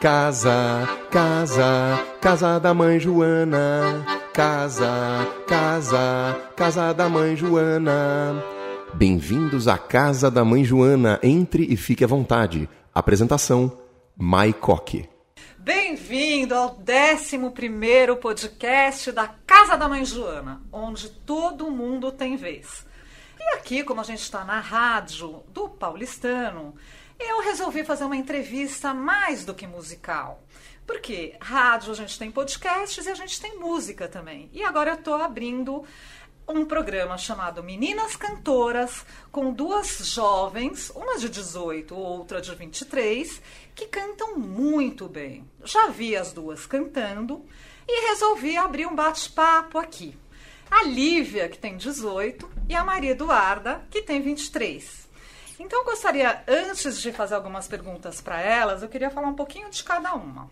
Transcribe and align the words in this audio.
Casa, 0.00 0.88
casa, 1.10 2.02
casa 2.22 2.58
da 2.58 2.72
mãe 2.72 2.98
Joana. 2.98 4.02
Casa, 4.32 4.88
casa, 5.46 6.40
casa 6.56 6.94
da 6.94 7.06
mãe 7.06 7.36
Joana. 7.36 8.42
Bem-vindos 8.94 9.68
à 9.68 9.76
Casa 9.76 10.30
da 10.30 10.42
Mãe 10.42 10.64
Joana. 10.64 11.20
Entre 11.22 11.66
e 11.70 11.76
fique 11.76 12.02
à 12.02 12.06
vontade. 12.06 12.66
Apresentação: 12.94 13.78
Mai 14.16 14.54
Coque. 14.54 15.06
Bem-vindo 15.58 16.54
ao 16.54 16.78
11 16.78 18.16
podcast 18.22 19.12
da 19.12 19.28
Casa 19.46 19.76
da 19.76 19.86
Mãe 19.86 20.02
Joana, 20.06 20.62
onde 20.72 21.10
todo 21.10 21.70
mundo 21.70 22.10
tem 22.10 22.36
vez. 22.36 22.86
E 23.38 23.54
aqui, 23.56 23.84
como 23.84 24.00
a 24.00 24.04
gente 24.04 24.22
está 24.22 24.44
na 24.44 24.60
rádio 24.60 25.42
do 25.52 25.68
Paulistano, 25.68 26.74
eu 27.20 27.42
resolvi 27.42 27.84
fazer 27.84 28.04
uma 28.04 28.16
entrevista 28.16 28.94
mais 28.94 29.44
do 29.44 29.54
que 29.54 29.66
musical. 29.66 30.42
Porque 30.86 31.36
rádio 31.40 31.92
a 31.92 31.94
gente 31.94 32.18
tem 32.18 32.30
podcasts 32.30 33.06
e 33.06 33.10
a 33.10 33.14
gente 33.14 33.40
tem 33.40 33.58
música 33.58 34.08
também. 34.08 34.50
E 34.52 34.64
agora 34.64 34.92
eu 34.92 34.94
estou 34.94 35.14
abrindo 35.14 35.84
um 36.48 36.64
programa 36.64 37.16
chamado 37.16 37.62
Meninas 37.62 38.16
Cantoras, 38.16 39.06
com 39.30 39.52
duas 39.52 39.98
jovens, 39.98 40.90
uma 40.90 41.16
de 41.16 41.28
18, 41.28 41.94
outra 41.94 42.40
de 42.40 42.52
23, 42.54 43.40
que 43.74 43.86
cantam 43.86 44.36
muito 44.36 45.08
bem. 45.08 45.48
Já 45.64 45.88
vi 45.88 46.16
as 46.16 46.32
duas 46.32 46.66
cantando 46.66 47.44
e 47.86 48.08
resolvi 48.08 48.56
abrir 48.56 48.86
um 48.86 48.94
bate-papo 48.94 49.78
aqui. 49.78 50.16
A 50.70 50.84
Lívia, 50.84 51.48
que 51.48 51.58
tem 51.58 51.76
18, 51.76 52.48
e 52.68 52.74
a 52.74 52.84
Maria 52.84 53.10
Eduarda, 53.10 53.84
que 53.90 54.02
tem 54.02 54.20
23. 54.20 55.09
Então, 55.62 55.80
eu 55.80 55.84
gostaria, 55.84 56.42
antes 56.48 57.02
de 57.02 57.12
fazer 57.12 57.34
algumas 57.34 57.68
perguntas 57.68 58.18
para 58.18 58.40
elas, 58.40 58.82
eu 58.82 58.88
queria 58.88 59.10
falar 59.10 59.28
um 59.28 59.34
pouquinho 59.34 59.68
de 59.68 59.84
cada 59.84 60.14
uma. 60.14 60.50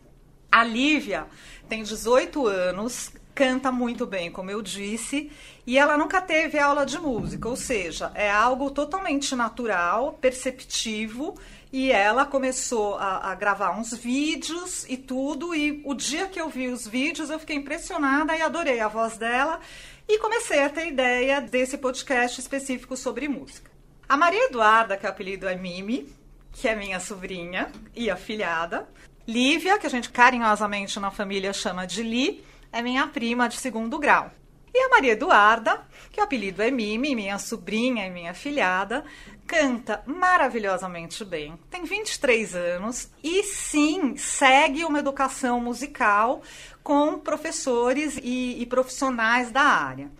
A 0.52 0.62
Lívia 0.62 1.26
tem 1.66 1.82
18 1.82 2.46
anos, 2.46 3.10
canta 3.34 3.72
muito 3.72 4.06
bem, 4.06 4.30
como 4.30 4.50
eu 4.50 4.60
disse, 4.60 5.32
e 5.66 5.78
ela 5.78 5.96
nunca 5.96 6.20
teve 6.20 6.58
aula 6.58 6.84
de 6.84 6.98
música, 6.98 7.48
ou 7.48 7.56
seja, 7.56 8.12
é 8.14 8.30
algo 8.30 8.70
totalmente 8.70 9.34
natural, 9.34 10.12
perceptivo, 10.20 11.34
e 11.72 11.90
ela 11.90 12.26
começou 12.26 12.96
a, 12.96 13.30
a, 13.30 13.34
gravar 13.34 13.78
uns 13.80 13.94
vídeos 13.94 14.84
e 14.90 14.98
tudo, 14.98 15.54
e 15.54 15.80
o 15.86 15.94
dia 15.94 16.26
que 16.26 16.38
eu 16.38 16.50
vi 16.50 16.68
os 16.68 16.86
vídeos 16.86 17.30
eu 17.30 17.38
fiquei 17.38 17.56
impressionada 17.56 18.36
e 18.36 18.42
adorei 18.42 18.78
a 18.80 18.88
voz 18.88 19.16
dela, 19.16 19.58
e 20.06 20.18
comecei 20.18 20.62
a 20.62 20.68
ter 20.68 20.88
ideia 20.88 21.40
desse 21.40 21.78
podcast 21.78 22.38
específico 22.38 22.94
sobre 22.94 23.26
música. 23.26 23.77
A 24.08 24.16
Maria 24.16 24.46
Eduarda, 24.46 24.96
que 24.96 25.04
o 25.06 25.10
apelido 25.10 25.46
é 25.46 25.54
Mimi, 25.54 26.10
que 26.50 26.66
é 26.66 26.74
minha 26.74 26.98
sobrinha 26.98 27.70
e 27.94 28.08
afilhada. 28.08 28.88
Lívia, 29.26 29.78
que 29.78 29.86
a 29.86 29.90
gente 29.90 30.08
carinhosamente 30.08 30.98
na 30.98 31.10
família 31.10 31.52
chama 31.52 31.86
de 31.86 32.02
Li, 32.02 32.42
é 32.72 32.80
minha 32.80 33.06
prima 33.06 33.50
de 33.50 33.58
segundo 33.58 33.98
grau. 33.98 34.30
E 34.72 34.78
a 34.78 34.88
Maria 34.88 35.12
Eduarda, 35.12 35.86
que 36.10 36.22
o 36.22 36.24
apelido 36.24 36.62
é 36.62 36.70
Mimi, 36.70 37.14
minha 37.14 37.38
sobrinha 37.38 38.06
e 38.06 38.10
minha 38.10 38.32
filhada, 38.32 39.04
canta 39.46 40.02
maravilhosamente 40.06 41.22
bem, 41.22 41.58
tem 41.70 41.84
23 41.84 42.54
anos 42.54 43.10
e 43.22 43.42
sim 43.42 44.16
segue 44.16 44.86
uma 44.86 45.00
educação 45.00 45.60
musical 45.60 46.40
com 46.82 47.18
professores 47.18 48.18
e, 48.22 48.62
e 48.62 48.64
profissionais 48.64 49.50
da 49.50 49.62
área. 49.62 50.10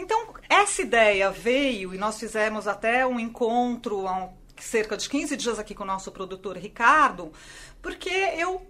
Então, 0.00 0.32
essa 0.48 0.80
ideia 0.80 1.28
veio 1.28 1.92
e 1.92 1.98
nós 1.98 2.20
fizemos 2.20 2.68
até 2.68 3.04
um 3.04 3.18
encontro 3.18 4.06
há 4.06 4.28
cerca 4.56 4.96
de 4.96 5.08
15 5.08 5.36
dias 5.36 5.58
aqui 5.58 5.74
com 5.74 5.82
o 5.82 5.86
nosso 5.86 6.12
produtor 6.12 6.56
Ricardo, 6.56 7.32
porque 7.82 8.08
eu 8.08 8.64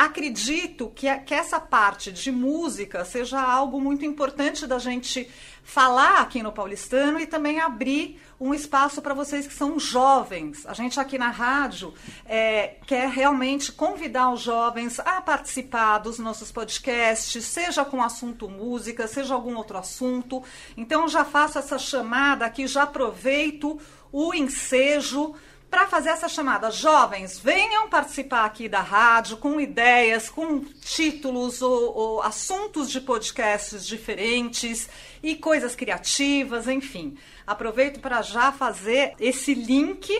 acredito 0.00 0.90
que, 0.94 1.14
que 1.20 1.34
essa 1.34 1.60
parte 1.60 2.10
de 2.10 2.32
música 2.32 3.04
seja 3.04 3.38
algo 3.38 3.78
muito 3.78 4.02
importante 4.02 4.66
da 4.66 4.78
gente 4.78 5.28
falar 5.62 6.20
aqui 6.20 6.42
no 6.42 6.52
Paulistano 6.52 7.20
e 7.20 7.26
também 7.26 7.60
abrir 7.60 8.18
um 8.40 8.54
espaço 8.54 9.02
para 9.02 9.12
vocês 9.12 9.46
que 9.46 9.52
são 9.52 9.78
jovens. 9.78 10.64
A 10.64 10.72
gente 10.72 10.98
aqui 10.98 11.18
na 11.18 11.28
rádio 11.28 11.92
é, 12.24 12.76
quer 12.86 13.10
realmente 13.10 13.70
convidar 13.72 14.32
os 14.32 14.40
jovens 14.40 14.98
a 15.00 15.20
participar 15.20 15.98
dos 15.98 16.18
nossos 16.18 16.50
podcasts, 16.50 17.44
seja 17.44 17.84
com 17.84 18.02
assunto 18.02 18.48
música, 18.48 19.06
seja 19.06 19.34
algum 19.34 19.54
outro 19.54 19.76
assunto. 19.76 20.42
Então 20.78 21.08
já 21.08 21.26
faço 21.26 21.58
essa 21.58 21.78
chamada 21.78 22.46
aqui, 22.46 22.66
já 22.66 22.84
aproveito 22.84 23.78
o 24.10 24.32
ensejo 24.32 25.34
para 25.70 25.86
fazer 25.86 26.08
essa 26.08 26.28
chamada. 26.28 26.70
Jovens, 26.70 27.38
venham 27.38 27.88
participar 27.88 28.44
aqui 28.44 28.68
da 28.68 28.80
rádio 28.80 29.36
com 29.36 29.60
ideias, 29.60 30.28
com 30.28 30.60
títulos 30.64 31.62
ou, 31.62 31.96
ou, 31.96 32.22
assuntos 32.22 32.90
de 32.90 33.00
podcasts 33.00 33.86
diferentes 33.86 34.88
e 35.22 35.36
coisas 35.36 35.76
criativas, 35.76 36.66
enfim. 36.66 37.16
Aproveito 37.46 38.00
para 38.00 38.20
já 38.20 38.50
fazer 38.50 39.14
esse 39.20 39.54
link 39.54 40.10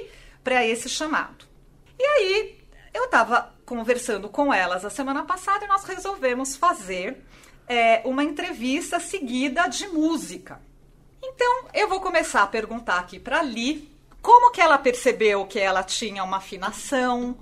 para 0.45 0.65
esse 0.65 0.89
chamado. 0.89 1.45
E 1.99 2.05
aí, 2.05 2.59
eu 2.95 3.05
estava 3.05 3.53
conversando 3.67 4.29
com 4.29 4.55
elas 4.55 4.85
a 4.85 4.91
semana 4.91 5.25
passada 5.25 5.65
e 5.65 5.69
nós 5.69 5.85
resolvemos 5.85 6.57
fazer 6.57 7.25
é, 7.67 8.03
uma 8.05 8.23
entrevista 8.23 9.01
seguida 9.01 9.67
de 9.67 9.89
música. 9.89 10.61
Então, 11.23 11.67
eu 11.75 11.89
vou 11.89 12.01
começar 12.01 12.43
a 12.43 12.47
perguntar 12.47 12.99
aqui 12.99 13.19
para 13.19 13.43
Li 13.43 13.91
como 14.23 14.51
que 14.53 14.61
ela 14.61 14.79
percebeu 14.79 15.47
que 15.47 15.59
ela 15.59 15.83
tinha 15.83 16.23
uma 16.23 16.39
afinação? 16.39 17.37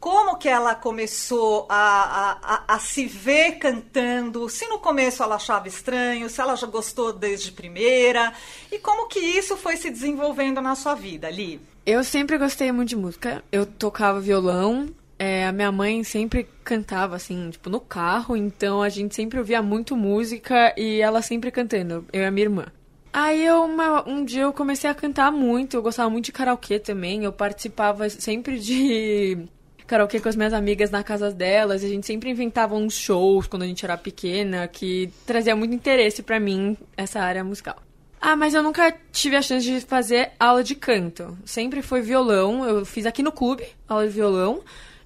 Como 0.00 0.36
que 0.36 0.48
ela 0.48 0.76
começou 0.76 1.66
a, 1.68 2.38
a, 2.40 2.74
a, 2.74 2.78
se 2.78 3.06
ver 3.06 3.58
cantando? 3.58 4.48
Se 4.48 4.66
no 4.68 4.78
começo 4.78 5.22
ela 5.22 5.34
achava 5.34 5.66
estranho, 5.66 6.30
se 6.30 6.40
ela 6.40 6.54
já 6.54 6.68
gostou 6.68 7.12
desde 7.12 7.50
primeira? 7.50 8.32
E 8.70 8.78
como 8.78 9.08
que 9.08 9.18
isso 9.18 9.56
foi 9.56 9.76
se 9.76 9.90
desenvolvendo 9.90 10.60
na 10.60 10.76
sua 10.76 10.94
vida, 10.94 11.28
Li? 11.28 11.60
Eu 11.84 12.04
sempre 12.04 12.38
gostei 12.38 12.70
muito 12.70 12.90
de 12.90 12.96
música. 12.96 13.42
Eu 13.50 13.66
tocava 13.66 14.20
violão, 14.20 14.88
é, 15.18 15.44
a 15.46 15.52
minha 15.52 15.72
mãe 15.72 16.04
sempre 16.04 16.48
cantava, 16.62 17.16
assim, 17.16 17.50
tipo, 17.50 17.68
no 17.68 17.80
carro, 17.80 18.36
então 18.36 18.80
a 18.80 18.88
gente 18.88 19.16
sempre 19.16 19.38
ouvia 19.38 19.60
muito 19.60 19.96
música 19.96 20.72
e 20.76 21.00
ela 21.00 21.22
sempre 21.22 21.50
cantando, 21.50 22.06
eu 22.12 22.22
e 22.22 22.24
a 22.24 22.30
minha 22.30 22.44
irmã. 22.44 22.66
Aí 23.12 23.44
eu, 23.44 23.64
uma, 23.64 24.08
um 24.08 24.24
dia 24.24 24.42
eu 24.42 24.52
comecei 24.52 24.88
a 24.88 24.94
cantar 24.94 25.32
muito, 25.32 25.76
eu 25.76 25.82
gostava 25.82 26.10
muito 26.10 26.26
de 26.26 26.32
karaokê 26.32 26.78
também, 26.78 27.24
eu 27.24 27.32
participava 27.32 28.08
sempre 28.10 28.58
de 28.58 29.38
karaokê 29.86 30.20
com 30.20 30.28
as 30.28 30.36
minhas 30.36 30.52
amigas 30.52 30.90
na 30.90 31.02
casa 31.02 31.30
delas, 31.30 31.82
a 31.82 31.88
gente 31.88 32.06
sempre 32.06 32.30
inventava 32.30 32.74
uns 32.74 32.94
shows 32.94 33.46
quando 33.46 33.62
a 33.62 33.66
gente 33.66 33.84
era 33.84 33.96
pequena, 33.96 34.68
que 34.68 35.10
trazia 35.26 35.56
muito 35.56 35.74
interesse 35.74 36.22
para 36.22 36.38
mim 36.38 36.76
essa 36.96 37.20
área 37.20 37.42
musical. 37.42 37.76
Ah, 38.20 38.36
mas 38.36 38.52
eu 38.52 38.62
nunca 38.62 38.94
tive 39.12 39.36
a 39.36 39.42
chance 39.42 39.64
de 39.64 39.80
fazer 39.80 40.32
aula 40.38 40.62
de 40.62 40.74
canto. 40.74 41.38
Sempre 41.44 41.82
foi 41.82 42.02
violão, 42.02 42.64
eu 42.64 42.84
fiz 42.84 43.06
aqui 43.06 43.22
no 43.22 43.32
clube 43.32 43.64
aula 43.88 44.06
de 44.06 44.12
violão. 44.12 44.60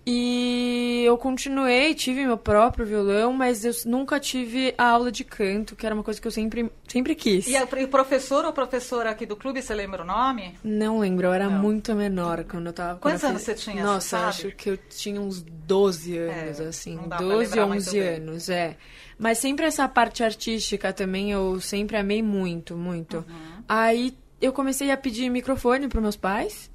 E 0.05 1.05
eu 1.07 1.17
continuei, 1.17 1.95
tive 1.95 2.25
meu 2.25 2.37
próprio 2.37 2.85
violão, 2.85 3.33
mas 3.33 3.65
eu 3.65 3.73
nunca 3.87 4.19
tive 4.19 4.75
a 4.77 4.89
aula 4.89 5.13
de 5.13 5.23
canto, 5.23 5.77
que 5.77 5.87
era 5.87 5.95
uma 5.95 6.03
coisa 6.03 6.21
que 6.21 6.27
eu 6.27 6.33
sempre, 6.33 6.69
sempre 6.89 7.15
quis. 7.15 7.47
E 7.47 7.57
o 7.57 7.89
professor 7.89 8.45
ou 8.45 8.53
professora 8.53 9.11
aqui 9.11 9.25
do 9.25 9.37
clube, 9.37 9.63
você 9.63 9.73
lembra 9.73 10.03
o 10.03 10.05
nome? 10.05 10.59
Não 10.65 10.99
lembro, 10.99 11.29
eu 11.29 11.33
era 11.33 11.49
Não. 11.49 11.61
muito 11.61 11.95
menor 11.95 12.43
quando 12.45 12.67
eu 12.67 12.73
tava... 12.73 12.99
Quantos 12.99 13.23
eu 13.23 13.29
anos 13.29 13.43
você 13.43 13.55
tinha? 13.55 13.85
Nossa, 13.85 14.27
acho 14.27 14.51
que 14.51 14.71
eu 14.71 14.77
tinha 14.77 15.21
uns 15.21 15.41
12 15.41 16.19
anos, 16.19 16.61
é, 16.61 16.67
assim, 16.67 16.99
12, 17.19 17.61
11 17.61 17.99
anos, 18.01 18.49
é. 18.49 18.77
Mas 19.17 19.39
sempre 19.39 19.67
essa 19.67 19.87
parte 19.87 20.25
artística 20.25 20.93
também 20.93 21.31
eu 21.31 21.61
sempre 21.61 21.97
amei 21.97 22.25
muito, 22.25 22.77
muito. 22.77 23.19
Uhum. 23.19 23.63
Aí 23.69 24.17
eu 24.41 24.53
comecei 24.53 24.91
a 24.91 24.97
pedir 24.97 25.31
microfone 25.31 25.87
para 25.87 26.01
meus 26.01 26.17
pais, 26.17 26.69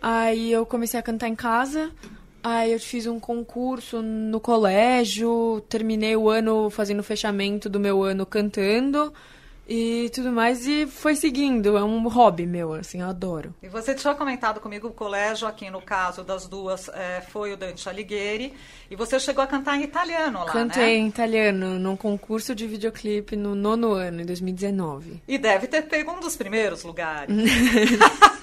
aí 0.00 0.50
eu 0.50 0.64
comecei 0.64 0.98
a 0.98 1.02
cantar 1.02 1.28
em 1.28 1.36
casa... 1.36 1.90
Aí 2.42 2.72
eu 2.72 2.80
fiz 2.80 3.06
um 3.06 3.20
concurso 3.20 4.00
no 4.00 4.40
colégio, 4.40 5.62
terminei 5.68 6.16
o 6.16 6.28
ano 6.28 6.70
fazendo 6.70 7.00
o 7.00 7.04
fechamento 7.04 7.68
do 7.68 7.78
meu 7.78 8.02
ano 8.02 8.24
cantando 8.24 9.12
e 9.72 10.10
tudo 10.12 10.32
mais, 10.32 10.66
e 10.66 10.84
foi 10.84 11.14
seguindo, 11.14 11.76
é 11.76 11.84
um 11.84 12.08
hobby 12.08 12.44
meu, 12.44 12.72
assim, 12.72 13.02
eu 13.02 13.08
adoro. 13.08 13.54
E 13.62 13.68
você 13.68 13.94
tinha 13.94 14.12
comentado 14.14 14.58
comigo 14.58 14.88
o 14.88 14.92
colégio, 14.92 15.46
aqui 15.46 15.70
no 15.70 15.80
caso 15.80 16.24
das 16.24 16.48
duas, 16.48 16.88
é, 16.88 17.20
foi 17.20 17.52
o 17.52 17.56
Dante 17.56 17.88
Alighieri, 17.88 18.52
e 18.90 18.96
você 18.96 19.20
chegou 19.20 19.44
a 19.44 19.46
cantar 19.46 19.76
em 19.76 19.84
italiano 19.84 20.40
lá, 20.40 20.52
Cantei 20.52 20.82
né? 20.82 20.94
em 20.96 21.06
italiano, 21.06 21.78
num 21.78 21.94
concurso 21.94 22.52
de 22.52 22.66
videoclipe 22.66 23.36
no 23.36 23.54
nono 23.54 23.92
ano, 23.92 24.22
em 24.22 24.26
2019. 24.26 25.22
E 25.28 25.38
deve 25.38 25.68
ter 25.68 25.82
pego 25.82 26.10
um 26.10 26.18
dos 26.18 26.34
primeiros 26.34 26.82
lugares. 26.82 27.32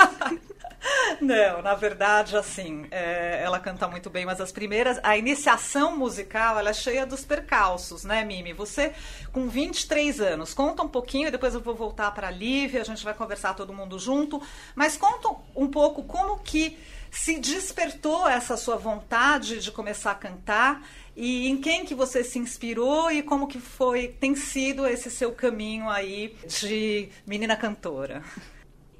Não, 1.27 1.61
na 1.61 1.75
verdade, 1.75 2.37
assim, 2.37 2.87
é, 2.89 3.41
ela 3.43 3.59
canta 3.59 3.85
muito 3.85 4.09
bem, 4.09 4.25
mas 4.25 4.39
as 4.39 4.49
primeiras, 4.49 4.97
a 5.03 5.17
iniciação 5.17 5.97
musical, 5.97 6.57
ela 6.57 6.69
é 6.69 6.73
cheia 6.73 7.05
dos 7.05 7.25
percalços, 7.25 8.05
né, 8.05 8.23
Mimi? 8.23 8.53
Você, 8.53 8.93
com 9.33 9.49
23 9.49 10.21
anos, 10.21 10.53
conta 10.53 10.83
um 10.83 10.87
pouquinho, 10.87 11.29
depois 11.29 11.53
eu 11.53 11.59
vou 11.59 11.75
voltar 11.75 12.11
para 12.13 12.29
a 12.29 12.31
Lívia, 12.31 12.79
a 12.79 12.85
gente 12.85 13.03
vai 13.03 13.13
conversar 13.13 13.55
todo 13.55 13.73
mundo 13.73 13.99
junto, 13.99 14.41
mas 14.73 14.95
conta 14.95 15.35
um 15.53 15.67
pouco 15.67 16.01
como 16.03 16.39
que 16.39 16.77
se 17.11 17.37
despertou 17.37 18.25
essa 18.29 18.55
sua 18.55 18.77
vontade 18.77 19.59
de 19.59 19.69
começar 19.69 20.11
a 20.11 20.15
cantar 20.15 20.81
e 21.13 21.49
em 21.49 21.57
quem 21.57 21.83
que 21.83 21.93
você 21.93 22.23
se 22.23 22.39
inspirou 22.39 23.11
e 23.11 23.21
como 23.21 23.47
que 23.47 23.59
foi 23.59 24.07
tem 24.07 24.33
sido 24.33 24.87
esse 24.87 25.11
seu 25.11 25.33
caminho 25.33 25.89
aí 25.89 26.37
de 26.47 27.09
menina 27.25 27.57
cantora. 27.57 28.23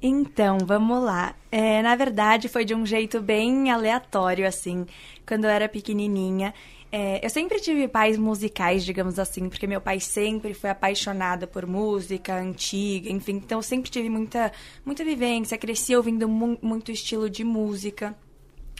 Então, 0.00 0.58
vamos 0.64 1.02
lá. 1.02 1.34
É, 1.50 1.82
na 1.82 1.96
verdade, 1.96 2.48
foi 2.48 2.64
de 2.64 2.74
um 2.74 2.86
jeito 2.86 3.20
bem 3.20 3.70
aleatório, 3.70 4.46
assim. 4.46 4.86
Quando 5.26 5.44
eu 5.44 5.50
era 5.50 5.68
pequenininha, 5.68 6.54
é, 6.90 7.24
eu 7.24 7.28
sempre 7.28 7.60
tive 7.60 7.88
pais 7.88 8.16
musicais, 8.16 8.84
digamos 8.84 9.18
assim, 9.18 9.48
porque 9.48 9.66
meu 9.66 9.80
pai 9.80 9.98
sempre 9.98 10.54
foi 10.54 10.70
apaixonado 10.70 11.48
por 11.48 11.66
música 11.66 12.34
antiga, 12.36 13.10
enfim. 13.10 13.32
Então, 13.44 13.58
eu 13.58 13.62
sempre 13.62 13.90
tive 13.90 14.08
muita, 14.08 14.52
muita 14.84 15.04
vivência, 15.04 15.58
cresci 15.58 15.96
ouvindo 15.96 16.28
mu 16.28 16.56
muito 16.62 16.92
estilo 16.92 17.28
de 17.28 17.42
música. 17.42 18.16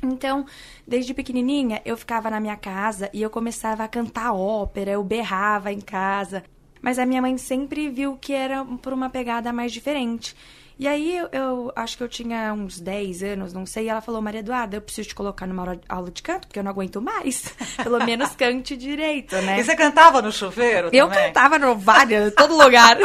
Então, 0.03 0.47
desde 0.87 1.13
pequenininha, 1.13 1.83
eu 1.85 1.97
ficava 1.97 2.31
na 2.31 2.39
minha 2.39 2.57
casa 2.57 3.11
e 3.13 3.21
eu 3.21 3.29
começava 3.29 3.83
a 3.83 3.89
cantar 3.89 4.33
ópera, 4.33 4.93
eu 4.93 5.03
berrava 5.03 5.73
em 5.73 5.81
casa. 5.81 6.45
Mas 6.81 6.99
a 6.99 7.05
minha 7.05 7.21
mãe 7.21 7.37
sempre 7.37 7.89
viu 7.89 8.17
que 8.17 8.33
era 8.33 8.65
por 8.65 8.93
uma 8.93 9.11
pegada 9.11 9.53
mais 9.53 9.73
diferente. 9.73 10.37
E 10.79 10.87
aí 10.87 11.17
eu, 11.17 11.29
eu, 11.33 11.73
acho 11.75 11.97
que 11.97 12.05
eu 12.05 12.09
tinha 12.09 12.53
uns 12.53 12.79
10 12.79 13.25
anos, 13.25 13.53
não 13.53 13.67
sei, 13.67 13.87
e 13.87 13.89
ela 13.89 14.01
falou, 14.01 14.23
Maria 14.23 14.39
Eduarda, 14.39 14.77
eu 14.77 14.81
preciso 14.81 15.09
te 15.09 15.15
colocar 15.15 15.45
numa 15.45 15.77
aula 15.89 16.11
de 16.11 16.23
canto, 16.23 16.47
porque 16.47 16.61
eu 16.61 16.63
não 16.63 16.71
aguento 16.71 17.03
mais. 17.03 17.53
Pelo 17.83 17.99
menos 18.05 18.31
cante 18.37 18.77
direito, 18.77 19.35
né? 19.43 19.59
E 19.59 19.65
você 19.65 19.75
cantava 19.75 20.23
no 20.23 20.31
chuveiro 20.31 20.91
Eu 20.93 21.09
também? 21.09 21.27
cantava 21.27 21.59
no 21.59 21.75
vários, 21.75 22.33
todo 22.33 22.57
lugar. 22.57 22.97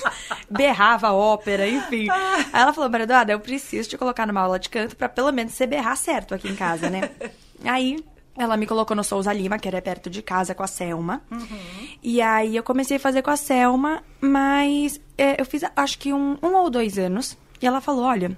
Berrava 0.50 1.12
ópera, 1.12 1.66
enfim. 1.66 2.06
Aí 2.10 2.60
ela 2.60 2.72
falou, 2.74 2.90
Maria 2.90 3.04
Eduarda, 3.04 3.32
eu 3.32 3.40
preciso 3.40 3.88
te 3.88 3.96
colocar 3.96 4.26
numa 4.26 4.42
aula 4.42 4.58
de 4.58 4.68
canto 4.68 4.94
para 4.94 5.08
pelo 5.08 5.32
menos 5.32 5.54
você 5.54 5.66
berrar 5.66 5.96
certo 5.96 6.34
aqui 6.34 6.48
em 6.48 6.54
casa, 6.54 6.90
né? 6.90 7.08
Aí 7.64 7.96
ela 8.36 8.56
me 8.56 8.66
colocou 8.66 8.96
no 8.96 9.04
Souza 9.04 9.32
Lima, 9.32 9.58
que 9.58 9.68
era 9.68 9.82
perto 9.82 10.08
de 10.08 10.22
casa, 10.22 10.54
com 10.54 10.62
a 10.62 10.66
Selma. 10.66 11.22
Uhum. 11.30 11.88
E 12.02 12.20
aí 12.20 12.56
eu 12.56 12.62
comecei 12.62 12.96
a 12.96 13.00
fazer 13.00 13.22
com 13.22 13.30
a 13.30 13.36
Selma, 13.36 14.02
mas 14.20 15.00
é, 15.18 15.40
eu 15.40 15.44
fiz 15.44 15.62
acho 15.76 15.98
que 15.98 16.12
um, 16.12 16.38
um 16.42 16.54
ou 16.54 16.70
dois 16.70 16.98
anos. 16.98 17.36
E 17.60 17.66
ela 17.66 17.80
falou: 17.80 18.04
olha, 18.04 18.36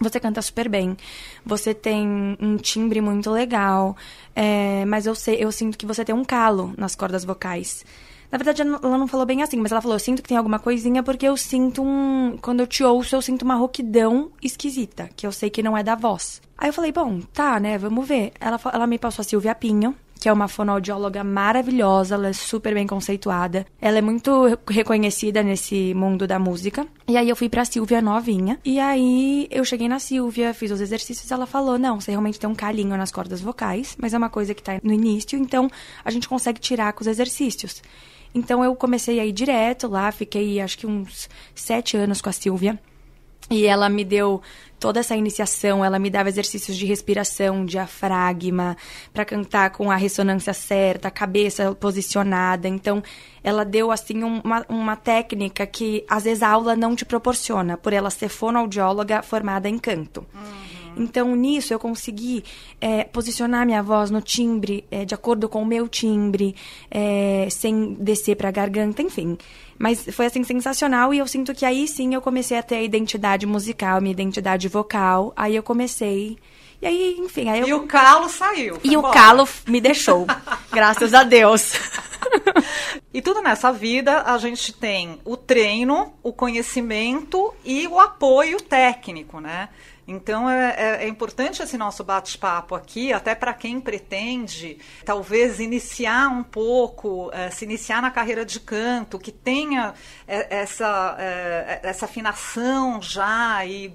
você 0.00 0.20
canta 0.20 0.42
super 0.42 0.68
bem, 0.68 0.96
você 1.44 1.72
tem 1.72 2.36
um 2.40 2.56
timbre 2.56 3.00
muito 3.00 3.30
legal, 3.30 3.96
é, 4.34 4.84
mas 4.84 5.06
eu, 5.06 5.14
sei, 5.14 5.36
eu 5.36 5.50
sinto 5.50 5.78
que 5.78 5.86
você 5.86 6.04
tem 6.04 6.14
um 6.14 6.24
calo 6.24 6.74
nas 6.76 6.94
cordas 6.94 7.24
vocais. 7.24 7.84
Na 8.34 8.38
verdade, 8.38 8.62
ela 8.62 8.98
não 8.98 9.06
falou 9.06 9.24
bem 9.24 9.44
assim, 9.44 9.56
mas 9.58 9.70
ela 9.70 9.80
falou: 9.80 9.96
sinto 9.96 10.20
que 10.20 10.28
tem 10.28 10.36
alguma 10.36 10.58
coisinha 10.58 11.04
porque 11.04 11.24
eu 11.24 11.36
sinto 11.36 11.84
um. 11.84 12.36
Quando 12.42 12.58
eu 12.58 12.66
te 12.66 12.82
ouço, 12.82 13.14
eu 13.14 13.22
sinto 13.22 13.42
uma 13.42 13.54
rouquidão 13.54 14.32
esquisita, 14.42 15.08
que 15.14 15.24
eu 15.24 15.30
sei 15.30 15.48
que 15.48 15.62
não 15.62 15.78
é 15.78 15.84
da 15.84 15.94
voz. 15.94 16.42
Aí 16.58 16.68
eu 16.68 16.72
falei: 16.72 16.90
bom, 16.90 17.20
tá, 17.32 17.60
né, 17.60 17.78
vamos 17.78 18.08
ver. 18.08 18.32
Ela, 18.40 18.60
ela 18.72 18.88
me 18.88 18.98
passou 18.98 19.22
a 19.22 19.24
Silvia 19.24 19.54
Pinho, 19.54 19.94
que 20.18 20.28
é 20.28 20.32
uma 20.32 20.48
fonoaudióloga 20.48 21.22
maravilhosa, 21.22 22.16
ela 22.16 22.26
é 22.26 22.32
super 22.32 22.74
bem 22.74 22.88
conceituada. 22.88 23.64
Ela 23.80 23.98
é 23.98 24.02
muito 24.02 24.58
reconhecida 24.68 25.40
nesse 25.40 25.94
mundo 25.94 26.26
da 26.26 26.36
música. 26.36 26.88
E 27.06 27.16
aí 27.16 27.28
eu 27.28 27.36
fui 27.36 27.48
pra 27.48 27.64
Silvia 27.64 28.02
novinha. 28.02 28.58
E 28.64 28.80
aí 28.80 29.46
eu 29.48 29.64
cheguei 29.64 29.86
na 29.86 30.00
Silvia, 30.00 30.52
fiz 30.52 30.72
os 30.72 30.80
exercícios, 30.80 31.30
ela 31.30 31.46
falou: 31.46 31.78
"Não, 31.78 32.00
você 32.00 32.10
realmente 32.10 32.40
tem 32.40 32.50
um 32.50 32.54
calinho 32.56 32.96
nas 32.96 33.12
cordas 33.12 33.40
vocais, 33.40 33.96
mas 33.96 34.12
é 34.12 34.18
uma 34.18 34.28
coisa 34.28 34.54
que 34.54 34.62
tá 34.62 34.80
no 34.82 34.92
início, 34.92 35.38
então 35.38 35.70
a 36.04 36.10
gente 36.10 36.28
consegue 36.28 36.58
tirar 36.58 36.92
com 36.94 37.02
os 37.02 37.06
exercícios". 37.06 37.80
Então 38.34 38.64
eu 38.64 38.74
comecei 38.74 39.20
a 39.20 39.24
ir 39.24 39.32
direto 39.32 39.86
lá, 39.86 40.10
fiquei 40.10 40.60
acho 40.60 40.76
que 40.76 40.86
uns 40.86 41.28
sete 41.54 41.96
anos 41.96 42.20
com 42.20 42.28
a 42.28 42.32
Silvia. 42.32 42.78
E 43.50 43.66
ela 43.66 43.90
me 43.90 44.04
deu 44.04 44.40
toda 44.80 45.00
essa 45.00 45.14
iniciação, 45.14 45.84
ela 45.84 45.98
me 45.98 46.08
dava 46.08 46.28
exercícios 46.28 46.76
de 46.76 46.86
respiração, 46.86 47.64
diafragma, 47.64 48.76
para 49.12 49.24
cantar 49.24 49.70
com 49.70 49.90
a 49.90 49.96
ressonância 49.96 50.52
certa, 50.54 51.08
a 51.08 51.10
cabeça 51.10 51.74
posicionada. 51.74 52.68
Então, 52.68 53.02
ela 53.42 53.64
deu, 53.64 53.90
assim, 53.90 54.22
uma, 54.22 54.64
uma 54.68 54.96
técnica 54.96 55.66
que 55.66 56.04
às 56.08 56.24
vezes 56.24 56.42
a 56.42 56.48
aula 56.48 56.74
não 56.74 56.96
te 56.96 57.04
proporciona, 57.04 57.76
por 57.76 57.92
ela 57.92 58.10
ser 58.10 58.28
fonoaudióloga 58.28 59.22
formada 59.22 59.68
em 59.68 59.78
canto. 59.78 60.26
Uhum. 60.34 60.73
Então, 60.96 61.34
nisso, 61.34 61.72
eu 61.72 61.78
consegui 61.78 62.44
é, 62.80 63.04
posicionar 63.04 63.66
minha 63.66 63.82
voz 63.82 64.10
no 64.10 64.20
timbre, 64.20 64.84
é, 64.90 65.04
de 65.04 65.14
acordo 65.14 65.48
com 65.48 65.62
o 65.62 65.66
meu 65.66 65.88
timbre, 65.88 66.54
é, 66.90 67.48
sem 67.50 67.94
descer 67.94 68.36
para 68.36 68.48
a 68.48 68.52
garganta, 68.52 69.02
enfim. 69.02 69.36
Mas 69.78 70.06
foi, 70.12 70.26
assim, 70.26 70.44
sensacional 70.44 71.12
e 71.12 71.18
eu 71.18 71.26
sinto 71.26 71.54
que 71.54 71.64
aí 71.64 71.88
sim 71.88 72.14
eu 72.14 72.20
comecei 72.20 72.56
a 72.56 72.62
ter 72.62 72.76
a 72.76 72.82
identidade 72.82 73.46
musical, 73.46 74.00
minha 74.00 74.12
identidade 74.12 74.68
vocal. 74.68 75.32
Aí 75.36 75.56
eu 75.56 75.62
comecei... 75.62 76.38
E 76.82 76.86
aí, 76.86 77.16
enfim, 77.18 77.48
aí 77.48 77.60
eu... 77.60 77.68
E 77.68 77.74
o 77.74 77.86
calo 77.86 78.28
saiu. 78.28 78.78
E 78.84 78.94
embora. 78.94 79.08
o 79.08 79.12
calo 79.12 79.48
me 79.66 79.80
deixou. 79.82 80.26
graças 80.70 81.14
a 81.14 81.24
Deus. 81.24 81.72
e 83.12 83.22
tudo 83.22 83.40
nessa 83.40 83.72
vida 83.72 84.22
a 84.22 84.36
gente 84.38 84.72
tem 84.72 85.18
o 85.24 85.36
treino, 85.36 86.12
o 86.22 86.32
conhecimento 86.32 87.54
e 87.64 87.86
o 87.88 87.98
apoio 87.98 88.60
técnico, 88.60 89.40
né? 89.40 89.68
Então 90.06 90.48
é, 90.48 90.74
é, 90.76 91.04
é, 91.04 91.08
importante 91.08 91.62
esse 91.62 91.78
nosso 91.78 92.04
bate-papo 92.04 92.74
aqui, 92.74 93.12
até 93.12 93.34
para 93.34 93.54
quem 93.54 93.80
pretende 93.80 94.78
talvez 95.04 95.60
iniciar 95.60 96.28
um 96.28 96.42
pouco, 96.42 97.30
é, 97.32 97.50
se 97.50 97.64
iniciar 97.64 98.02
na 98.02 98.10
carreira 98.10 98.44
de 98.44 98.60
canto, 98.60 99.18
que 99.18 99.32
tenha 99.32 99.94
é, 100.28 100.60
essa, 100.60 101.16
é, 101.18 101.80
essa 101.82 102.04
afinação 102.04 103.00
já 103.00 103.64
e, 103.64 103.90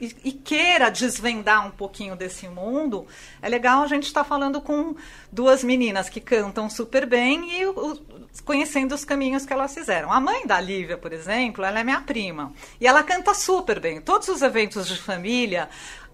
e, 0.00 0.16
e, 0.24 0.32
queira 0.32 0.90
desvendar 0.90 1.66
um 1.66 1.70
pouquinho 1.70 2.16
desse 2.16 2.48
mundo. 2.48 3.06
É 3.42 3.48
legal 3.48 3.82
a 3.82 3.86
gente 3.86 4.04
estar 4.04 4.22
tá 4.22 4.28
falando 4.28 4.60
com 4.60 4.94
duas 5.30 5.62
meninas 5.62 6.08
que 6.08 6.20
cantam 6.20 6.70
super 6.70 7.04
bem 7.06 7.60
e 7.60 7.66
o, 7.66 8.00
conhecendo 8.44 8.94
os 8.94 9.04
caminhos 9.04 9.44
que 9.44 9.52
elas 9.52 9.74
fizeram. 9.74 10.10
A 10.10 10.18
mãe 10.18 10.46
da 10.46 10.58
Lívia, 10.58 10.96
por 10.96 11.12
exemplo, 11.12 11.64
ela 11.64 11.80
é 11.80 11.84
minha 11.84 12.00
prima 12.00 12.52
e 12.80 12.86
ela 12.86 13.02
canta 13.02 13.34
super 13.34 13.78
bem. 13.78 14.00
Todos 14.00 14.28
os 14.28 14.40
eventos 14.40 14.88
de 14.88 14.96
família, 14.96 15.41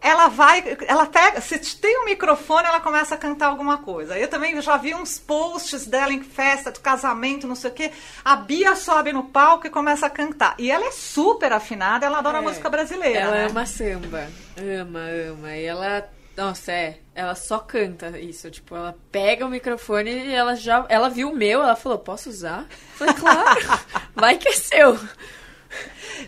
ela 0.01 0.29
vai, 0.29 0.77
ela 0.87 1.07
pega, 1.07 1.41
se 1.41 1.59
tem 1.77 2.01
um 2.01 2.05
microfone, 2.05 2.69
ela 2.69 2.81
começa 2.81 3.15
a 3.15 3.19
cantar 3.19 3.47
alguma 3.47 3.79
coisa. 3.79 4.17
Eu 4.17 4.29
também 4.29 4.61
já 4.63 4.77
vi 4.77 4.95
uns 4.95 5.19
posts 5.19 5.87
dela 5.87 6.13
em 6.13 6.23
festa 6.23 6.71
de 6.71 6.79
casamento, 6.79 7.49
não 7.49 7.57
sei 7.57 7.71
o 7.71 7.75
quê. 7.75 7.91
A 8.25 8.37
Bia 8.37 8.77
sobe 8.77 9.13
no 9.13 9.25
palco 9.25 9.67
e 9.67 9.71
começa 9.71 10.07
a 10.07 10.11
cantar. 10.11 10.55
E 10.59 10.71
ela 10.71 10.87
é 10.87 10.93
super 10.93 11.53
afinada, 11.53 12.07
ela 12.07 12.19
adora 12.19 12.39
é, 12.39 12.41
música 12.41 12.70
brasileira. 12.70 13.19
Ela 13.19 13.35
né? 13.35 13.47
ama 13.51 13.67
samba, 13.67 14.29
ama, 14.56 15.01
ama. 15.31 15.56
E 15.56 15.65
ela 15.65 16.08
nossa, 16.37 16.70
é. 16.70 17.01
Ela 17.17 17.35
só 17.35 17.58
canta 17.58 18.17
isso. 18.17 18.49
Tipo, 18.49 18.77
ela 18.77 18.97
pega 19.11 19.44
o 19.44 19.51
microfone 19.51 20.08
e 20.08 20.32
ela 20.32 20.55
já. 20.55 20.87
Ela 20.89 21.11
viu 21.11 21.31
o 21.31 21.35
meu, 21.35 21.61
ela 21.61 21.75
falou, 21.75 21.99
posso 21.99 22.31
usar? 22.31 22.61
Eu 22.61 22.97
falei, 22.97 23.15
claro, 23.15 23.61
vai 24.15 24.39
que 24.39 24.49
é 24.49 24.53
seu. 24.53 24.97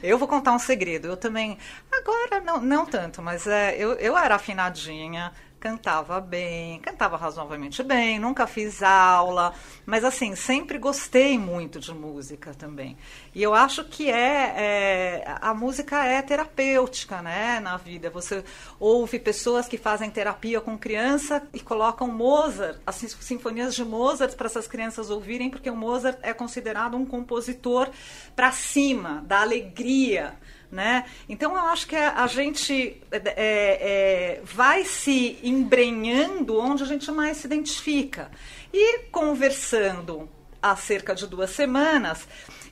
Eu 0.02 0.18
vou 0.18 0.26
contar 0.26 0.52
um 0.52 0.58
segredo. 0.58 1.06
Eu 1.06 1.16
também. 1.16 1.58
Agora, 2.00 2.40
não, 2.40 2.60
não 2.60 2.86
tanto, 2.86 3.20
mas 3.20 3.46
é, 3.46 3.76
eu, 3.76 3.92
eu 3.92 4.16
era 4.16 4.36
afinadinha 4.36 5.32
cantava 5.60 6.18
bem, 6.20 6.80
cantava 6.80 7.18
razoavelmente 7.18 7.82
bem, 7.82 8.18
nunca 8.18 8.46
fiz 8.46 8.82
aula, 8.82 9.52
mas 9.84 10.04
assim, 10.04 10.34
sempre 10.34 10.78
gostei 10.78 11.38
muito 11.38 11.78
de 11.78 11.92
música 11.92 12.54
também. 12.54 12.96
E 13.34 13.42
eu 13.42 13.54
acho 13.54 13.84
que 13.84 14.10
é, 14.10 14.54
é, 14.56 15.36
a 15.40 15.52
música 15.52 16.02
é 16.02 16.22
terapêutica, 16.22 17.20
né, 17.20 17.60
na 17.60 17.76
vida. 17.76 18.08
Você 18.08 18.42
ouve 18.78 19.18
pessoas 19.18 19.68
que 19.68 19.76
fazem 19.76 20.10
terapia 20.10 20.62
com 20.62 20.78
criança 20.78 21.46
e 21.52 21.60
colocam 21.60 22.08
Mozart, 22.08 22.78
as 22.86 22.94
sinfonias 22.94 23.74
de 23.74 23.84
Mozart 23.84 24.34
para 24.36 24.46
essas 24.46 24.66
crianças 24.66 25.10
ouvirem, 25.10 25.50
porque 25.50 25.68
o 25.68 25.76
Mozart 25.76 26.18
é 26.22 26.32
considerado 26.32 26.96
um 26.96 27.04
compositor 27.04 27.90
para 28.34 28.50
cima, 28.50 29.22
da 29.26 29.42
alegria 29.42 30.38
né? 30.70 31.04
Então 31.28 31.52
eu 31.54 31.66
acho 31.66 31.86
que 31.86 31.96
a, 31.96 32.26
gente 32.26 33.02
é, 33.10 33.20
é, 33.24 34.40
vai 34.44 34.84
se 34.84 35.38
embrenhando 35.42 36.58
onde 36.58 36.82
a 36.82 36.86
gente 36.86 37.10
mais 37.10 37.38
se 37.38 37.46
identifica. 37.46 38.30
E 38.72 39.00
conversando 39.10 40.28
há 40.62 40.76
cerca 40.76 41.14
de 41.14 41.26
duas 41.26 41.50
semanas, 41.50 42.26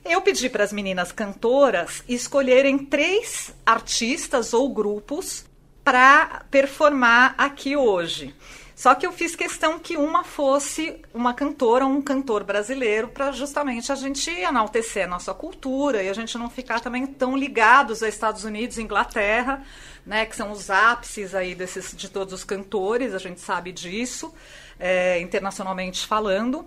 eu 0.05 0.21
pedi 0.21 0.49
para 0.49 0.63
as 0.63 0.71
meninas 0.71 1.11
cantoras 1.11 2.03
escolherem 2.07 2.77
três 2.77 3.53
artistas 3.65 4.53
ou 4.53 4.69
grupos 4.73 5.45
para 5.83 6.45
performar 6.49 7.35
aqui 7.37 7.75
hoje. 7.75 8.33
Só 8.79 8.95
que 8.95 9.05
eu 9.05 9.11
fiz 9.11 9.35
questão 9.35 9.77
que 9.77 9.97
uma 9.97 10.23
fosse 10.23 11.01
uma 11.13 11.33
cantora 11.33 11.85
ou 11.85 11.91
um 11.91 12.01
cantor 12.01 12.45
brasileiro 12.45 13.09
para 13.09 13.29
justamente 13.33 13.91
a 13.91 13.95
gente 13.95 14.29
enaltecer 14.29 15.03
a 15.03 15.07
nossa 15.09 15.33
cultura 15.33 16.01
e 16.01 16.07
a 16.07 16.13
gente 16.13 16.37
não 16.37 16.49
ficar 16.49 16.79
também 16.79 17.05
tão 17.05 17.35
ligados 17.35 18.01
a 18.01 18.07
Estados 18.07 18.45
Unidos 18.45 18.77
e 18.77 18.81
Inglaterra, 18.81 19.65
né, 20.05 20.25
que 20.25 20.33
são 20.33 20.49
os 20.53 20.69
ápices 20.69 21.35
aí 21.35 21.53
desses, 21.55 21.93
de 21.93 22.07
todos 22.07 22.33
os 22.33 22.45
cantores, 22.45 23.13
a 23.13 23.17
gente 23.17 23.41
sabe 23.41 23.73
disso, 23.73 24.33
é, 24.79 25.19
internacionalmente 25.19 26.07
falando. 26.07 26.65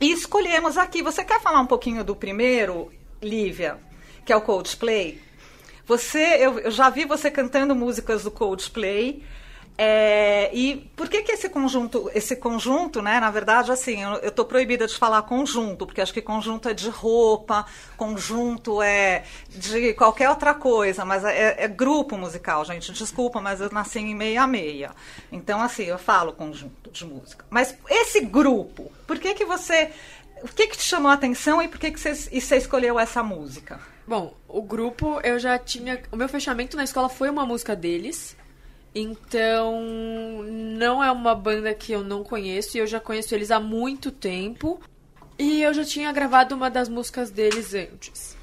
E 0.00 0.10
escolhemos 0.10 0.76
aqui. 0.76 1.00
Você 1.00 1.22
quer 1.22 1.40
falar 1.40 1.60
um 1.60 1.66
pouquinho 1.66 2.02
do 2.02 2.16
primeiro, 2.16 2.90
Lívia, 3.22 3.78
que 4.26 4.32
é 4.32 4.36
o 4.36 4.40
Coldplay? 4.40 5.22
Você, 5.86 6.38
eu, 6.40 6.58
eu 6.58 6.72
já 6.72 6.90
vi 6.90 7.04
você 7.04 7.30
cantando 7.30 7.72
músicas 7.72 8.24
do 8.24 8.32
Coldplay. 8.32 9.22
É, 9.76 10.50
e 10.52 10.76
por 10.94 11.08
que, 11.08 11.22
que 11.22 11.32
esse 11.32 11.48
conjunto, 11.48 12.10
esse 12.14 12.36
conjunto, 12.36 13.00
né? 13.00 13.18
Na 13.18 13.30
verdade, 13.30 13.72
assim, 13.72 14.02
eu, 14.02 14.28
estou 14.28 14.44
proibida 14.44 14.86
de 14.86 14.96
falar 14.96 15.22
conjunto, 15.22 15.86
porque 15.86 16.00
acho 16.00 16.12
que 16.12 16.20
conjunto 16.20 16.68
é 16.68 16.74
de 16.74 16.90
roupa, 16.90 17.64
conjunto 17.96 18.82
é 18.82 19.24
de 19.48 19.94
qualquer 19.94 20.28
outra 20.28 20.54
coisa, 20.54 21.04
mas 21.04 21.24
é, 21.24 21.64
é 21.64 21.68
grupo 21.68 22.18
musical, 22.18 22.64
gente. 22.64 22.92
Desculpa, 22.92 23.40
mas 23.40 23.60
eu 23.60 23.70
nasci 23.70 23.98
em 23.98 24.14
meia 24.14 24.46
meia. 24.46 24.90
Então, 25.30 25.62
assim, 25.62 25.84
eu 25.84 25.98
falo 25.98 26.32
conjunto 26.32 26.90
de 26.90 27.06
música. 27.06 27.44
Mas 27.48 27.74
esse 27.88 28.20
grupo, 28.20 28.92
por 29.06 29.18
que 29.18 29.34
que 29.34 29.44
você. 29.44 29.90
O 30.42 30.48
que, 30.48 30.66
que 30.66 30.76
te 30.76 30.82
chamou 30.82 31.10
a 31.10 31.14
atenção 31.14 31.62
e 31.62 31.68
por 31.68 31.78
que, 31.78 31.92
que 31.92 32.00
você, 32.00 32.28
e 32.32 32.40
você 32.40 32.56
escolheu 32.56 32.98
essa 32.98 33.22
música? 33.22 33.80
Bom, 34.06 34.34
o 34.48 34.60
grupo 34.60 35.20
eu 35.22 35.38
já 35.38 35.58
tinha. 35.58 36.02
O 36.10 36.16
meu 36.16 36.28
fechamento 36.28 36.76
na 36.76 36.84
escola 36.84 37.08
foi 37.08 37.30
uma 37.30 37.46
música 37.46 37.74
deles. 37.76 38.36
Então, 38.94 39.82
não 39.82 41.02
é 41.02 41.10
uma 41.10 41.34
banda 41.34 41.72
que 41.72 41.92
eu 41.92 42.04
não 42.04 42.22
conheço 42.22 42.76
e 42.76 42.80
eu 42.80 42.86
já 42.86 43.00
conheço 43.00 43.34
eles 43.34 43.50
há 43.50 43.58
muito 43.58 44.10
tempo. 44.10 44.80
E 45.38 45.62
eu 45.62 45.72
já 45.72 45.84
tinha 45.84 46.12
gravado 46.12 46.54
uma 46.54 46.70
das 46.70 46.88
músicas 46.88 47.30
deles 47.30 47.74
antes. 47.74 48.36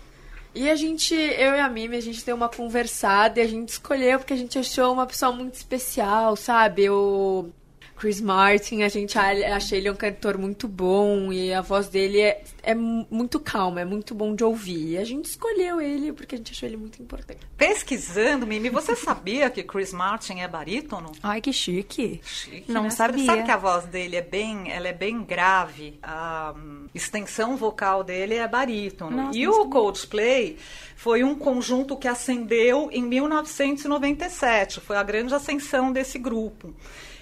E 0.53 0.70
a 0.70 0.75
gente, 0.75 1.13
eu 1.13 1.53
e 1.53 1.60
a 1.60 1.70
Mimi, 1.70 1.96
a 1.96 2.01
gente 2.01 2.25
deu 2.25 2.36
uma 2.36 2.50
conversada 2.50 3.39
e 3.39 3.44
a 3.44 3.48
gente 3.48 3.70
escolheu 3.70 4.18
porque 4.18 4.34
a 4.34 4.38
gente 4.38 4.58
achou 4.58 4.91
uma 4.91 5.06
pessoa 5.06 5.32
muito 5.32 5.53
especial, 5.53 6.36
sabe? 6.36 6.86
Eu 6.86 7.53
Chris 8.00 8.22
Martin, 8.22 8.84
a 8.84 8.88
gente 8.88 9.20
acha 9.20 9.75
ele 9.75 9.91
um 9.91 9.96
cantor 9.96 10.38
muito 10.38 10.70
bom 10.70 11.34
e 11.34 11.53
a 11.53 11.60
voz 11.60 11.89
dele 11.89 12.22
é, 12.22 12.41
é 12.63 12.74
muito 12.74 13.41
calma, 13.41 13.82
é 13.82 13.86
muito 13.86 14.15
bom 14.15 14.34
de 14.34 14.41
ouvir. 14.41 14.94
E 14.94 14.98
a 14.98 15.03
gente 15.03 15.25
escolheu 15.25 15.82
ele 15.82 16.13
porque 16.13 16.36
a 16.36 16.38
gente 16.38 16.53
achou 16.53 16.70
ele 16.70 16.77
muito 16.77 17.01
importante. 17.01 17.39
Pesquisando, 17.58 18.48
Mimi, 18.48 18.70
você 18.70 18.96
sabia 18.96 19.50
que 19.50 19.62
Chris 19.63 19.91
Martin 19.91 20.39
é 20.39 20.48
barítono? 20.48 21.12
Ai, 21.22 21.41
que 21.41 21.51
chique. 21.51 22.22
Chique, 22.24 22.72
Não 22.72 22.84
né? 22.84 22.89
sabia. 22.89 23.25
Sabe 23.25 23.44
que 23.44 23.51
a 23.51 23.58
voz 23.58 23.84
dele 23.84 24.15
é 24.15 24.22
bem, 24.22 24.72
ela 24.72 24.88
é 24.88 24.94
bem 24.94 25.22
grave. 25.22 26.00
A 26.01 26.56
um, 26.56 26.88
extensão 26.96 27.58
vocal 27.58 28.01
dele 28.01 28.36
é 28.36 28.48
barítono. 28.48 29.25
Nossa, 29.25 29.38
e 29.38 29.46
o 29.46 29.65
Coldplay 29.65 30.58
foi 30.96 31.22
um 31.22 31.36
conjunto 31.36 31.98
que 31.98 32.08
ascendeu 32.08 32.88
em 32.94 33.03
1997. 33.03 34.79
Foi 34.79 34.96
a 34.96 35.03
grande 35.03 35.36
ascensão 35.36 35.91
desse 35.91 36.18
grupo 36.18 36.74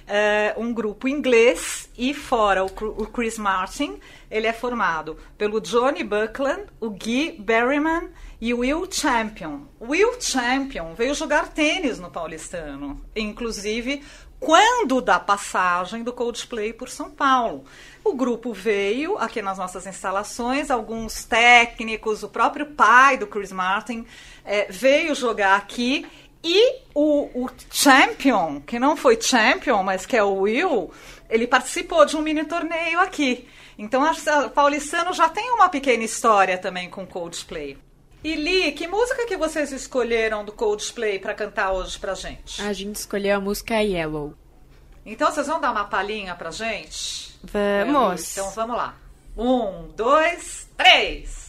uh, 0.08 0.62
um 0.62 0.74
grupo 0.74 1.08
inglês 1.08 1.90
e 1.98 2.14
fora 2.14 2.64
o, 2.64 2.68
o, 2.68 3.08
Chris 3.08 3.38
Martin, 3.38 4.00
ele 4.32 4.48
é 4.48 4.54
formado 4.54 5.18
pelo 5.38 5.60
Johnny 5.60 6.04
Buckland, 6.04 6.66
o 6.80 6.90
Guy 6.90 7.38
Berryman 7.40 8.10
e 8.40 8.54
o 8.54 8.60
Will 8.60 8.88
Champion. 8.90 9.62
Will 9.82 10.20
Champion 10.20 10.94
veio 10.94 11.14
jogar 11.14 11.50
tênis 11.50 12.00
no 12.00 12.10
Paulistano, 12.10 13.02
inclusive 13.16 14.04
quando 14.40 15.02
da 15.02 15.20
passagem 15.20 16.04
do 16.04 16.14
Coldplay 16.14 16.72
por 16.72 16.90
São 16.90 17.10
Paulo. 17.10 17.66
O 18.04 18.14
grupo 18.14 18.54
veio 18.54 19.18
aqui 19.18 19.42
nas 19.42 19.58
nossas 19.58 19.88
instalações, 19.88 20.70
alguns 20.70 21.24
técnicos, 21.24 22.24
o 22.24 22.30
próprio 22.30 22.68
pai 22.68 23.18
do 23.18 23.26
Chris 23.26 23.52
Martin 23.52 24.06
é, 24.46 24.72
veio 24.72 25.16
jogar 25.16 25.58
aqui 25.58 26.06
e 26.44 26.82
o, 26.94 27.44
o 27.44 27.50
Champion, 27.72 28.62
que 28.62 28.80
não 28.80 28.96
foi 28.96 29.20
Champion, 29.22 29.84
mas 29.84 30.06
que 30.06 30.16
é 30.16 30.24
o 30.24 30.42
Will, 30.42 30.92
ele 31.30 31.48
participou 31.48 32.06
de 32.06 32.16
um 32.16 32.22
mini 32.22 32.46
torneio 32.46 33.00
aqui. 33.00 33.48
Então, 33.78 34.04
o 34.04 34.50
Paulistano 34.50 35.14
já 35.14 35.30
tem 35.30 35.52
uma 35.52 35.70
pequena 35.70 36.04
história 36.04 36.58
também 36.58 36.90
com 36.90 37.06
Coldplay. 37.06 37.78
E 38.24 38.36
Li, 38.36 38.72
que 38.72 38.88
música 38.88 39.26
que 39.28 39.38
vocês 39.38 39.72
escolheram 39.72 40.44
do 40.44 40.52
Coldplay 40.52 41.20
para 41.20 41.34
cantar 41.34 41.72
hoje 41.72 42.00
pra 42.00 42.16
gente? 42.16 42.62
A 42.62 42.74
gente 42.74 42.96
escolheu 42.96 43.38
a 43.38 43.40
música 43.40 43.76
Yellow. 43.76 44.34
Então 45.06 45.32
vocês 45.32 45.48
vão 45.48 45.62
dar 45.62 45.72
uma 45.72 45.86
palhinha 45.86 46.36
pra 46.36 46.52
gente? 46.52 47.38
Vamos. 47.44 48.32
então 48.32 48.50
vamos 48.52 48.76
lá. 48.76 48.96
Um, 49.38 49.88
dois, 49.96 50.68
três. 50.76 51.47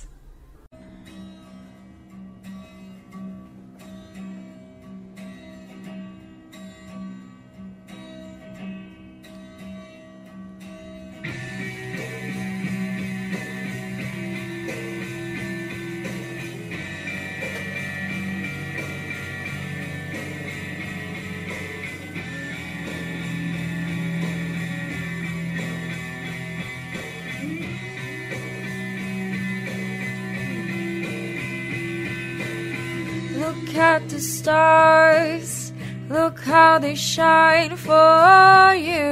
At 33.98 34.08
the 34.08 34.20
stars, 34.20 35.72
look 36.08 36.38
how 36.38 36.78
they 36.78 36.94
shine 36.94 37.76
for 37.76 38.72
you, 38.90 39.10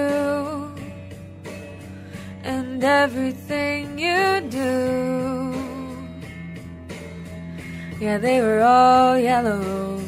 and 2.44 2.84
everything 2.84 3.98
you 3.98 4.40
do. 4.48 4.70
Yeah, 8.00 8.18
they 8.18 8.40
were 8.40 8.62
all 8.62 9.18
yellow. 9.18 10.00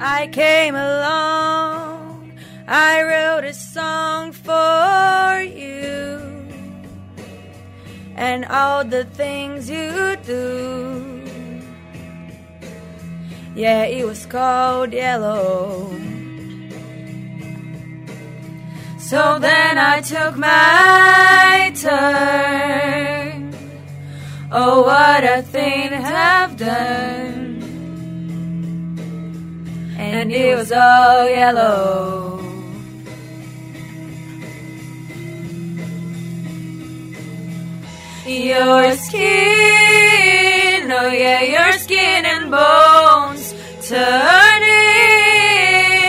I 0.00 0.28
came 0.28 0.74
along, 0.74 2.32
I 2.66 3.02
wrote 3.02 3.44
a 3.44 3.52
song 3.52 4.32
for 4.32 5.42
you, 5.42 5.92
and 8.16 8.46
all 8.46 8.84
the 8.86 9.04
things 9.20 9.68
you 9.68 10.16
do. 10.24 10.93
Yeah, 13.54 13.84
it 13.84 14.04
was 14.04 14.26
called 14.26 14.92
yellow. 14.92 15.88
So 18.98 19.38
then 19.38 19.78
I 19.78 20.00
took 20.00 20.36
my 20.36 21.72
turn. 21.80 23.54
Oh, 24.50 24.82
what 24.82 25.22
a 25.22 25.42
thing 25.42 25.90
to 25.90 25.96
have 25.96 26.56
done. 26.56 27.62
And 29.98 30.32
it 30.32 30.56
was 30.56 30.72
all 30.72 31.28
yellow. 31.28 32.40
Your 38.26 38.96
skin, 38.96 40.90
oh 40.90 41.10
yeah, 41.12 41.42
your 41.42 41.72
skin 41.78 42.24
and 42.24 42.50
bones 42.50 42.93
turn 43.94 44.62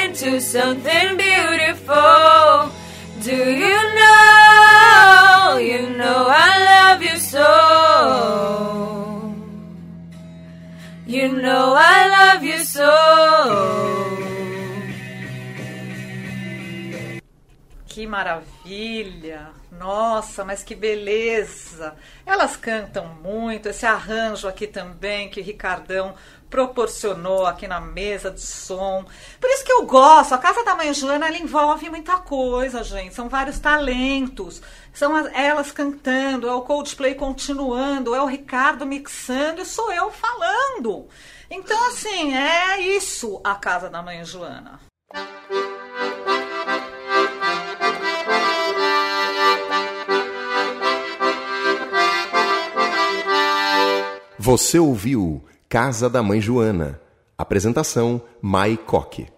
into 0.05 0.41
something 0.41 1.17
beautiful. 1.17 2.71
Do 3.21 3.37
you 3.63 3.77
know? 3.97 5.57
You 5.69 5.81
know 5.99 6.25
I 6.27 6.51
love 6.71 7.01
you 7.03 7.17
so. 7.33 7.49
You 11.05 11.27
know 11.43 11.75
I 11.77 11.97
love 12.17 12.43
you 12.43 12.59
so. 12.65 12.91
Que 17.87 18.07
maravilha! 18.07 19.51
Nossa, 19.71 20.43
mas 20.43 20.63
que 20.63 20.75
beleza! 20.75 21.95
Elas 22.25 22.57
cantam 22.57 23.07
muito, 23.23 23.69
esse 23.69 23.85
arranjo 23.85 24.47
aqui 24.49 24.67
também 24.67 25.29
que 25.29 25.39
Ricardão 25.39 26.13
proporcionou 26.55 27.45
aqui 27.45 27.67
na 27.67 27.81
mesa 27.81 28.31
de 28.31 28.39
som. 28.39 29.05
Por 29.41 29.49
isso 29.49 29.65
que 29.65 29.73
eu 29.73 29.85
gosto. 29.85 30.33
A 30.33 30.37
casa 30.37 30.63
da 30.63 30.73
mãe 30.73 30.93
Joana 30.93 31.27
ela 31.27 31.37
envolve 31.37 31.89
muita 31.89 32.15
coisa, 32.19 32.81
gente. 32.81 33.13
São 33.13 33.27
vários 33.27 33.59
talentos. 33.59 34.61
São 34.93 35.17
elas 35.33 35.73
cantando, 35.73 36.47
é 36.47 36.53
o 36.53 36.61
Coldplay 36.61 37.13
continuando, 37.15 38.15
é 38.15 38.21
o 38.21 38.25
Ricardo 38.25 38.85
mixando 38.85 39.61
e 39.61 39.65
sou 39.65 39.91
eu 39.91 40.09
falando. 40.09 41.09
Então, 41.51 41.89
assim, 41.89 42.33
é 42.33 42.79
isso 42.79 43.41
a 43.43 43.55
casa 43.55 43.89
da 43.89 44.01
mãe 44.01 44.23
Joana. 44.23 44.79
Você 54.39 54.79
ouviu 54.79 55.43
Casa 55.67 56.07
da 56.07 56.21
Mãe 56.21 56.39
Joana. 56.39 57.01
Apresentação 57.37 58.21
Mai 58.39 58.77
Coque. 58.77 59.34